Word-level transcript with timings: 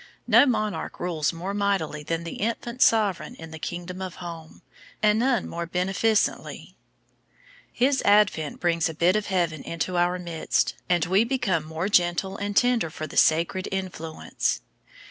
No 0.25 0.47
monarch 0.47 0.99
rules 0.99 1.31
more 1.31 1.53
mightily 1.53 2.01
than 2.01 2.23
the 2.23 2.37
infant 2.37 2.81
sovereign 2.81 3.35
in 3.35 3.51
the 3.51 3.59
Kingdom 3.59 4.01
of 4.01 4.15
Home, 4.15 4.63
and 5.03 5.19
none 5.19 5.47
more 5.47 5.67
beneficently. 5.67 6.75
His 7.71 8.01
advent 8.01 8.59
brings 8.59 8.89
a 8.89 8.95
bit 8.95 9.15
of 9.15 9.27
heaven 9.27 9.61
into 9.61 9.97
our 9.97 10.17
midst, 10.17 10.73
and 10.89 11.05
we 11.05 11.23
become 11.23 11.63
more 11.65 11.87
gentle 11.87 12.35
and 12.35 12.57
tender 12.57 12.89
for 12.89 13.05
the 13.05 13.15
sacred 13.15 13.67
influence. 13.71 14.61